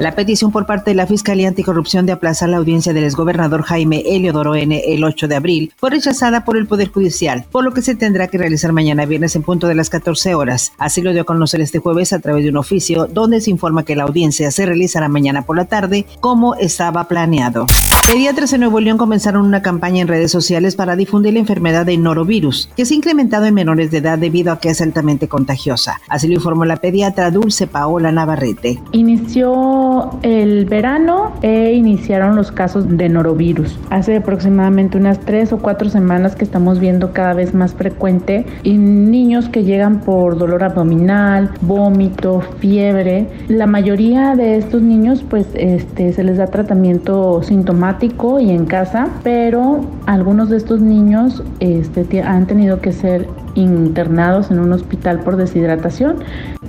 La 0.00 0.14
petición 0.14 0.50
por 0.50 0.64
parte 0.64 0.92
de 0.92 0.94
la 0.94 1.06
Fiscalía 1.06 1.48
Anticorrupción 1.48 2.06
de 2.06 2.12
aplazar 2.12 2.48
la 2.48 2.56
audiencia 2.56 2.94
del 2.94 3.04
exgobernador 3.04 3.64
Jaime 3.64 4.02
Eliodoro 4.06 4.54
N. 4.54 4.82
el 4.86 5.04
8 5.04 5.28
de 5.28 5.36
abril 5.36 5.74
fue 5.76 5.90
rechazada 5.90 6.42
por 6.46 6.56
el 6.56 6.66
Poder 6.66 6.88
Judicial, 6.88 7.44
por 7.52 7.64
lo 7.64 7.74
que 7.74 7.82
se 7.82 7.94
tendrá 7.94 8.26
que 8.28 8.38
realizar 8.38 8.72
mañana 8.72 9.04
viernes 9.04 9.36
en 9.36 9.42
punto 9.42 9.68
de 9.68 9.74
las 9.74 9.90
14 9.90 10.34
horas. 10.34 10.72
Así 10.78 11.02
lo 11.02 11.12
dio 11.12 11.20
a 11.20 11.26
conocer 11.26 11.60
este 11.60 11.80
jueves 11.80 12.14
a 12.14 12.18
través 12.18 12.44
de 12.44 12.48
un 12.48 12.56
oficio 12.56 13.08
donde 13.08 13.42
se 13.42 13.50
informa 13.50 13.84
que 13.84 13.94
la 13.94 14.04
audiencia 14.04 14.50
se 14.50 14.64
realizará 14.64 15.10
mañana 15.10 15.42
por 15.42 15.58
la 15.58 15.66
tarde 15.66 16.06
como 16.20 16.54
estaba 16.54 17.06
planeado. 17.06 17.66
Pediatras 18.10 18.54
en 18.54 18.60
Nuevo 18.60 18.80
León 18.80 18.96
comenzaron 18.96 19.44
una 19.44 19.60
campaña 19.62 20.00
en 20.00 20.08
redes 20.08 20.32
sociales 20.32 20.74
para 20.74 20.96
difundir 20.96 21.34
la 21.34 21.40
enfermedad 21.40 21.84
de 21.86 21.96
norovirus, 21.98 22.70
que 22.74 22.86
se 22.86 22.94
ha 22.94 22.96
incrementado 22.96 23.44
en 23.44 23.54
menores 23.54 23.90
de 23.90 23.98
edad 23.98 24.18
debido 24.18 24.50
a 24.50 24.58
que 24.58 24.70
es 24.70 24.80
altamente 24.80 25.28
contagiosa. 25.28 26.00
Así 26.08 26.26
lo 26.26 26.34
informó 26.34 26.64
la 26.64 26.78
pediatra 26.78 27.30
Dulce 27.30 27.66
Paola 27.66 28.10
Navarrete. 28.10 28.80
Inició 28.92 29.89
el 30.22 30.64
verano 30.66 31.32
e 31.42 31.72
iniciaron 31.74 32.36
los 32.36 32.52
casos 32.52 32.96
de 32.96 33.08
norovirus. 33.08 33.78
Hace 33.90 34.16
aproximadamente 34.16 34.98
unas 34.98 35.18
tres 35.20 35.52
o 35.52 35.58
cuatro 35.58 35.88
semanas 35.88 36.36
que 36.36 36.44
estamos 36.44 36.78
viendo 36.78 37.12
cada 37.12 37.34
vez 37.34 37.54
más 37.54 37.74
frecuente 37.74 38.46
en 38.64 39.10
niños 39.10 39.48
que 39.48 39.64
llegan 39.64 40.00
por 40.00 40.38
dolor 40.38 40.64
abdominal, 40.64 41.50
vómito, 41.60 42.40
fiebre. 42.58 43.28
La 43.48 43.66
mayoría 43.66 44.36
de 44.36 44.56
estos 44.56 44.82
niños 44.82 45.24
pues 45.28 45.46
este, 45.54 46.12
se 46.12 46.24
les 46.24 46.38
da 46.38 46.46
tratamiento 46.46 47.42
sintomático 47.42 48.40
y 48.40 48.50
en 48.50 48.66
casa, 48.66 49.08
pero 49.22 49.80
algunos 50.06 50.50
de 50.50 50.56
estos 50.56 50.80
niños 50.80 51.42
este, 51.60 52.22
han 52.22 52.46
tenido 52.46 52.80
que 52.80 52.92
ser 52.92 53.28
internados 53.54 54.50
en 54.50 54.60
un 54.60 54.72
hospital 54.72 55.20
por 55.20 55.36
deshidratación. 55.36 56.16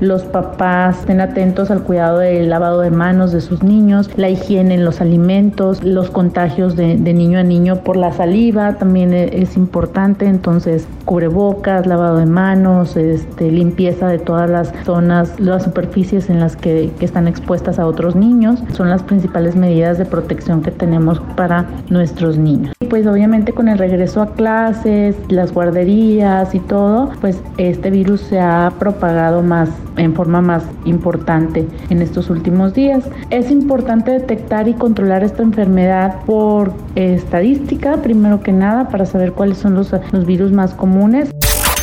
Los 0.00 0.22
papás 0.22 1.00
estén 1.00 1.20
atentos 1.20 1.70
al 1.70 1.82
cuidado 1.82 2.20
del 2.20 2.48
lavado 2.48 2.80
de 2.80 2.90
manos 2.90 3.32
de 3.32 3.42
sus 3.42 3.62
niños, 3.62 4.08
la 4.16 4.30
higiene 4.30 4.74
en 4.74 4.84
los 4.84 5.02
alimentos, 5.02 5.84
los 5.84 6.08
contagios 6.08 6.74
de, 6.74 6.96
niño 6.96 7.38
a 7.38 7.42
niño 7.42 7.76
por 7.84 7.96
la 7.96 8.10
saliva 8.12 8.78
también 8.78 9.12
e, 9.12 9.42
es 9.42 9.58
importante, 9.58 10.24
entonces 10.24 10.88
cubrebocas, 11.04 11.86
lavado 11.86 12.16
de 12.16 12.24
manos, 12.24 12.96
este, 12.96 13.50
limpieza 13.50 14.08
de 14.08 14.18
todas 14.18 14.48
las 14.48 14.72
zonas, 14.84 15.38
las 15.38 15.64
superficies 15.64 16.30
en 16.30 16.40
las 16.40 16.56
que, 16.56 16.90
que 16.98 17.04
están 17.04 17.28
expuestas 17.28 17.78
a 17.78 17.86
otros 17.86 18.16
niños, 18.16 18.62
son 18.72 18.88
las 18.88 19.02
principales 19.02 19.54
medidas 19.54 19.98
de 19.98 20.06
protección 20.06 20.62
que 20.62 20.70
tenemos 20.70 21.20
para 21.36 21.66
nuestros 21.90 22.38
niños. 22.38 22.79
Pues 22.90 23.06
obviamente 23.06 23.52
con 23.52 23.68
el 23.68 23.78
regreso 23.78 24.20
a 24.20 24.32
clases, 24.32 25.14
las 25.28 25.54
guarderías 25.54 26.56
y 26.56 26.58
todo, 26.58 27.12
pues 27.20 27.40
este 27.56 27.88
virus 27.88 28.20
se 28.20 28.40
ha 28.40 28.72
propagado 28.80 29.44
más 29.44 29.68
en 29.96 30.12
forma 30.12 30.40
más 30.40 30.64
importante 30.84 31.68
en 31.88 32.02
estos 32.02 32.30
últimos 32.30 32.74
días. 32.74 33.04
Es 33.30 33.52
importante 33.52 34.10
detectar 34.10 34.66
y 34.66 34.74
controlar 34.74 35.22
esta 35.22 35.44
enfermedad 35.44 36.16
por 36.26 36.72
estadística, 36.96 37.96
primero 37.98 38.42
que 38.42 38.50
nada, 38.50 38.88
para 38.88 39.06
saber 39.06 39.34
cuáles 39.34 39.58
son 39.58 39.76
los, 39.76 39.94
los 40.10 40.26
virus 40.26 40.50
más 40.50 40.74
comunes. 40.74 41.30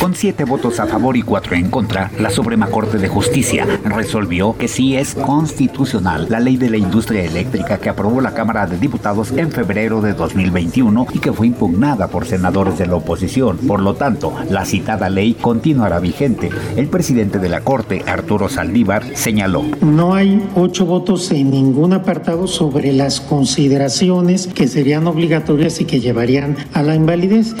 Con 0.00 0.14
siete 0.14 0.44
votos 0.44 0.78
a 0.78 0.86
favor 0.86 1.16
y 1.16 1.22
cuatro 1.22 1.56
en 1.56 1.70
contra, 1.70 2.08
la 2.20 2.30
Suprema 2.30 2.68
Corte 2.68 2.98
de 2.98 3.08
Justicia 3.08 3.66
resolvió 3.84 4.56
que 4.56 4.68
sí 4.68 4.96
es 4.96 5.16
constitucional 5.16 6.28
la 6.30 6.38
ley 6.38 6.56
de 6.56 6.70
la 6.70 6.76
industria 6.76 7.24
eléctrica 7.24 7.78
que 7.78 7.88
aprobó 7.88 8.20
la 8.20 8.32
Cámara 8.32 8.68
de 8.68 8.78
Diputados 8.78 9.32
en 9.32 9.50
febrero 9.50 10.00
de 10.00 10.14
2021 10.14 11.08
y 11.14 11.18
que 11.18 11.32
fue 11.32 11.48
impugnada 11.48 12.06
por 12.06 12.26
senadores 12.26 12.78
de 12.78 12.86
la 12.86 12.94
oposición. 12.94 13.58
Por 13.58 13.80
lo 13.80 13.94
tanto, 13.94 14.32
la 14.48 14.64
citada 14.64 15.10
ley 15.10 15.34
continuará 15.34 15.98
vigente. 15.98 16.48
El 16.76 16.86
presidente 16.86 17.40
de 17.40 17.48
la 17.48 17.62
Corte, 17.62 18.04
Arturo 18.06 18.48
Saldívar, 18.48 19.16
señaló. 19.16 19.64
No 19.80 20.14
hay 20.14 20.48
ocho 20.54 20.86
votos 20.86 21.32
en 21.32 21.50
ningún 21.50 21.92
apartado 21.92 22.46
sobre 22.46 22.92
las 22.92 23.20
consideraciones 23.20 24.46
que 24.46 24.68
serían 24.68 25.08
obligatorias 25.08 25.80
y 25.80 25.86
que 25.86 25.98
llevarían 25.98 26.56
a 26.72 26.84
la 26.84 26.94
invalidez. 26.94 27.52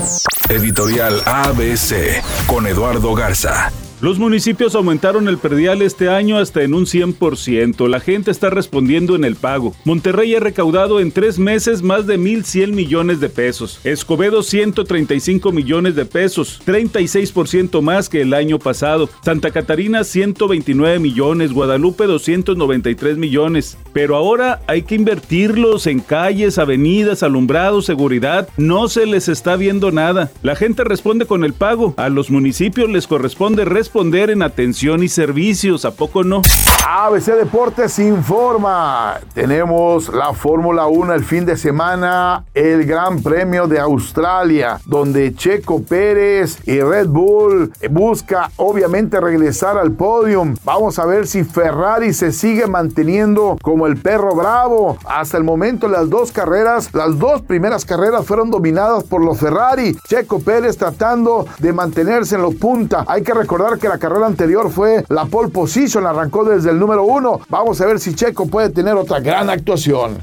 Editorial 0.48 1.20
ABC 1.26 2.22
con 2.46 2.66
Eduardo 2.66 3.14
Garza. 3.14 3.72
Los 4.00 4.20
municipios 4.20 4.76
aumentaron 4.76 5.26
el 5.26 5.38
perdial 5.38 5.82
este 5.82 6.08
año 6.08 6.38
hasta 6.38 6.62
en 6.62 6.72
un 6.72 6.86
100%. 6.86 7.88
La 7.88 7.98
gente 7.98 8.30
está 8.30 8.48
respondiendo 8.48 9.16
en 9.16 9.24
el 9.24 9.34
pago. 9.34 9.74
Monterrey 9.84 10.36
ha 10.36 10.40
recaudado 10.40 11.00
en 11.00 11.10
tres 11.10 11.40
meses 11.40 11.82
más 11.82 12.06
de 12.06 12.16
1.100 12.16 12.74
millones 12.74 13.18
de 13.18 13.28
pesos. 13.28 13.80
Escobedo 13.82 14.44
135 14.44 15.50
millones 15.50 15.96
de 15.96 16.04
pesos, 16.04 16.62
36% 16.64 17.82
más 17.82 18.08
que 18.08 18.20
el 18.20 18.34
año 18.34 18.60
pasado. 18.60 19.10
Santa 19.24 19.50
Catarina 19.50 20.04
129 20.04 21.00
millones, 21.00 21.52
Guadalupe 21.52 22.06
293 22.06 23.16
millones. 23.16 23.78
Pero 23.92 24.14
ahora 24.14 24.62
hay 24.68 24.82
que 24.82 24.94
invertirlos 24.94 25.88
en 25.88 25.98
calles, 25.98 26.58
avenidas, 26.58 27.24
alumbrados, 27.24 27.86
seguridad. 27.86 28.48
No 28.56 28.86
se 28.86 29.06
les 29.06 29.26
está 29.28 29.56
viendo 29.56 29.90
nada. 29.90 30.30
La 30.42 30.54
gente 30.54 30.84
responde 30.84 31.26
con 31.26 31.42
el 31.42 31.52
pago. 31.52 31.94
A 31.96 32.08
los 32.10 32.30
municipios 32.30 32.88
les 32.88 33.08
corresponde 33.08 33.64
responder 33.64 33.87
responder 33.88 34.28
en 34.28 34.42
atención 34.42 35.02
y 35.02 35.08
servicios, 35.08 35.86
¿a 35.86 35.92
poco 35.92 36.22
no? 36.22 36.42
ABC 36.86 37.36
Deportes 37.36 37.98
informa. 37.98 39.18
Tenemos 39.34 40.08
la 40.08 40.32
Fórmula 40.32 40.86
1 40.86 41.14
el 41.14 41.24
fin 41.24 41.46
de 41.46 41.56
semana, 41.56 42.44
el 42.54 42.84
Gran 42.84 43.22
Premio 43.22 43.66
de 43.66 43.78
Australia, 43.78 44.78
donde 44.84 45.34
Checo 45.34 45.82
Pérez 45.82 46.58
y 46.66 46.80
Red 46.80 47.08
Bull 47.08 47.72
busca 47.90 48.50
obviamente 48.56 49.20
regresar 49.20 49.76
al 49.78 49.92
podium. 49.92 50.54
Vamos 50.64 50.98
a 50.98 51.06
ver 51.06 51.26
si 51.26 51.44
Ferrari 51.44 52.12
se 52.12 52.32
sigue 52.32 52.66
manteniendo 52.66 53.58
como 53.62 53.86
el 53.86 53.96
perro 53.96 54.34
bravo. 54.34 54.98
Hasta 55.06 55.36
el 55.36 55.44
momento 55.44 55.88
las 55.88 56.08
dos 56.10 56.32
carreras, 56.32 56.92
las 56.94 57.18
dos 57.18 57.42
primeras 57.42 57.84
carreras 57.84 58.26
fueron 58.26 58.50
dominadas 58.50 59.04
por 59.04 59.24
los 59.24 59.38
Ferrari. 59.38 59.96
Checo 60.08 60.40
Pérez 60.40 60.76
tratando 60.76 61.46
de 61.58 61.72
mantenerse 61.72 62.36
en 62.36 62.42
los 62.42 62.54
punta. 62.54 63.04
Hay 63.06 63.22
que 63.22 63.34
recordar 63.34 63.77
que 63.78 63.88
la 63.88 63.98
carrera 63.98 64.26
anterior 64.26 64.70
fue 64.70 65.04
la 65.08 65.24
pole 65.26 65.48
position, 65.48 66.06
arrancó 66.06 66.44
desde 66.44 66.70
el 66.70 66.78
número 66.78 67.04
uno. 67.04 67.40
Vamos 67.48 67.80
a 67.80 67.86
ver 67.86 67.98
si 68.00 68.14
Checo 68.14 68.46
puede 68.46 68.70
tener 68.70 68.94
otra 68.94 69.20
gran 69.20 69.50
actuación. 69.50 70.18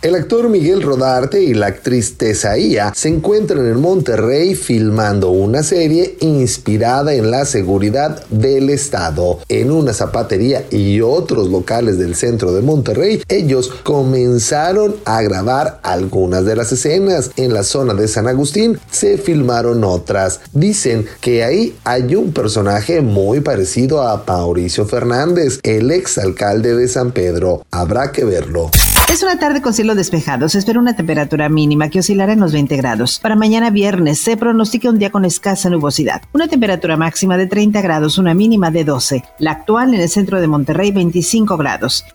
El 0.00 0.14
actor 0.14 0.48
Miguel 0.48 0.82
Rodarte 0.82 1.42
y 1.42 1.54
la 1.54 1.66
actriz 1.66 2.16
Tesaía 2.16 2.92
se 2.94 3.08
encuentran 3.08 3.66
en 3.66 3.80
Monterrey 3.80 4.54
filmando 4.54 5.30
una 5.30 5.62
serie 5.62 6.16
inspirada 6.20 7.14
en 7.14 7.30
la 7.30 7.44
seguridad 7.44 8.24
del 8.30 8.70
Estado. 8.70 9.40
En 9.48 9.70
una 9.70 9.92
zapatería 9.92 10.64
y 10.70 11.00
otros 11.00 11.48
locales 11.48 11.98
del 11.98 12.14
centro 12.14 12.52
de 12.52 12.62
Monterrey, 12.62 13.22
ellos 13.28 13.70
comenzaron 13.82 14.96
a 15.04 15.22
grabar 15.22 15.80
algunas 15.82 16.44
de 16.44 16.56
las 16.56 16.72
escenas. 16.72 17.30
En 17.36 17.52
la 17.52 17.62
zona 17.62 17.94
de 17.94 18.08
San 18.08 18.28
Agustín 18.28 18.78
se 18.90 19.18
filmaron 19.18 19.84
otras. 19.84 20.40
Dicen 20.52 21.06
que 21.20 21.44
ahí 21.44 21.76
hay 21.84 22.14
un 22.14 22.32
personaje 22.32 23.00
muy 23.00 23.40
parecido 23.40 24.02
a 24.02 24.24
Mauricio 24.26 24.86
Fernández, 24.86 25.60
el 25.62 25.90
ex 25.90 26.18
alcalde 26.18 26.74
de 26.74 26.88
San 26.88 27.12
Pedro. 27.12 27.64
Habrá 27.70 28.12
que 28.12 28.24
verlo. 28.24 28.70
Es 29.12 29.22
una 29.22 29.38
tarde 29.38 29.60
con 29.60 29.74
cielo 29.74 29.94
despejado. 29.94 30.48
Se 30.48 30.58
espera 30.58 30.80
una 30.80 30.96
temperatura 30.96 31.50
mínima 31.50 31.90
que 31.90 31.98
oscilará 31.98 32.32
en 32.32 32.40
los 32.40 32.50
20 32.54 32.74
grados. 32.78 33.18
Para 33.18 33.36
mañana 33.36 33.68
viernes 33.68 34.18
se 34.18 34.38
pronostica 34.38 34.88
un 34.88 34.98
día 34.98 35.10
con 35.10 35.26
escasa 35.26 35.68
nubosidad. 35.68 36.22
Una 36.32 36.48
temperatura 36.48 36.96
máxima 36.96 37.36
de 37.36 37.46
30 37.46 37.82
grados, 37.82 38.16
una 38.16 38.32
mínima 38.32 38.70
de 38.70 38.84
12. 38.84 39.22
La 39.38 39.50
actual 39.50 39.92
en 39.92 40.00
el 40.00 40.08
centro 40.08 40.40
de 40.40 40.48
Monterrey 40.48 40.92
25 40.92 41.58
grados. 41.58 42.06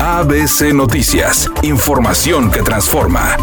ABC 0.00 0.74
Noticias. 0.74 1.48
Información 1.62 2.50
que 2.50 2.62
transforma. 2.62 3.36